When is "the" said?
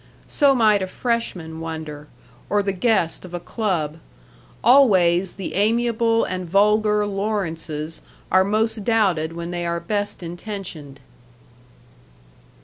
2.63-2.71, 5.35-5.53